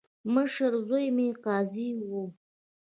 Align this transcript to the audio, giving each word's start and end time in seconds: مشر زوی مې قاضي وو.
مشر 0.33 0.71
زوی 0.87 1.05
مې 1.15 1.27
قاضي 1.43 1.89
وو. 2.09 2.23